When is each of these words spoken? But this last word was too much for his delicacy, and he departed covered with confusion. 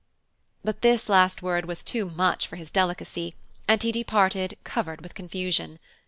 But 0.63 0.81
this 0.81 1.09
last 1.09 1.43
word 1.43 1.65
was 1.65 1.83
too 1.83 2.09
much 2.09 2.47
for 2.47 2.55
his 2.55 2.71
delicacy, 2.71 3.35
and 3.67 3.83
he 3.83 3.91
departed 3.91 4.57
covered 4.63 5.01
with 5.01 5.13
confusion. 5.13 5.77